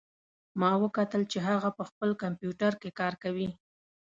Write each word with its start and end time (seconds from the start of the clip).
ما 0.59 0.71
وکتل 0.83 1.21
چې 1.31 1.37
هغه 1.47 1.69
په 1.77 1.83
خپل 1.89 2.09
کمپیوټر 2.23 2.71
کې 2.81 2.89
کار 2.99 3.13
کوي 3.23 3.49